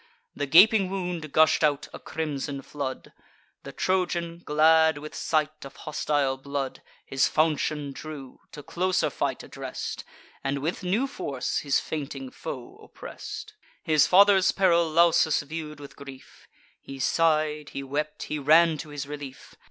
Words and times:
The 0.35 0.47
gaping 0.47 0.89
wound 0.89 1.31
gush'd 1.31 1.63
out 1.63 1.87
a 1.93 1.99
crimson 1.99 2.63
flood. 2.63 3.13
The 3.61 3.71
Trojan, 3.71 4.39
glad 4.43 4.97
with 4.97 5.13
sight 5.13 5.63
of 5.63 5.75
hostile 5.75 6.37
blood, 6.37 6.81
His 7.05 7.27
falchion 7.27 7.91
drew, 7.91 8.39
to 8.51 8.63
closer 8.63 9.11
fight 9.11 9.43
address'd, 9.43 10.03
And 10.43 10.57
with 10.57 10.81
new 10.81 11.05
force 11.05 11.59
his 11.59 11.79
fainting 11.79 12.31
foe 12.31 12.77
oppress'd. 12.77 13.53
His 13.83 14.07
father's 14.07 14.51
peril 14.51 14.89
Lausus 14.89 15.43
view'd 15.43 15.79
with 15.79 15.95
grief; 15.95 16.47
He 16.79 16.97
sigh'd, 16.97 17.69
he 17.69 17.83
wept, 17.83 18.23
he 18.23 18.39
ran 18.39 18.79
to 18.79 18.89
his 18.89 19.05
relief. 19.07 19.53